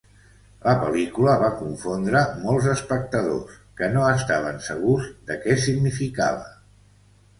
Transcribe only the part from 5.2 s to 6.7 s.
de què significava.